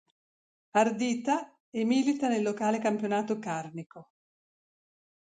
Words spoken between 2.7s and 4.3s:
campionato Carnico.